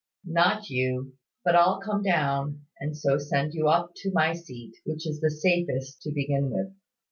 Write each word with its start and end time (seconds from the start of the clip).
"Not 0.25 0.71
you: 0.71 1.13
but 1.45 1.55
I'll 1.55 1.79
come 1.79 2.01
down, 2.01 2.65
and 2.79 2.97
so 2.97 3.19
send 3.19 3.53
you 3.53 3.67
up 3.67 3.91
to 3.97 4.11
my 4.11 4.33
seat, 4.33 4.75
which 4.83 5.05
is 5.05 5.21
the 5.21 5.29
safest 5.29 6.01
to 6.01 6.11
begin 6.11 6.49
with. 6.49 6.73